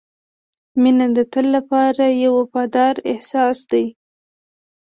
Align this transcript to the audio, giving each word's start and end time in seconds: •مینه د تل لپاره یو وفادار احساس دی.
•مینه 0.81 1.07
د 1.15 1.17
تل 1.33 1.45
لپاره 1.55 2.03
یو 2.23 2.31
وفادار 2.39 2.95
احساس 3.11 3.57
دی. 3.71 3.85